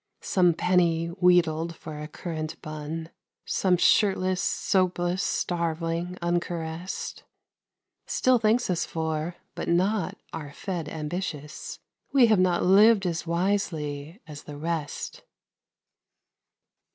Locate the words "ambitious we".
10.89-12.25